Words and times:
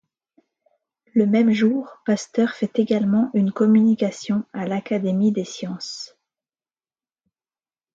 Le 1.13 1.27
même 1.27 1.51
jour, 1.51 1.99
Pasteur 2.07 2.55
fait 2.55 2.79
également 2.79 3.29
une 3.35 3.51
communication 3.51 4.43
à 4.51 4.65
l'Académie 4.65 5.31
des 5.31 5.45
sciences. 5.45 6.17